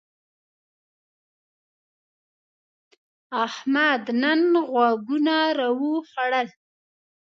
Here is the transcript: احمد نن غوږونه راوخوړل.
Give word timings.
احمد 3.45 4.03
نن 4.21 4.41
غوږونه 4.71 5.35
راوخوړل. 5.59 6.47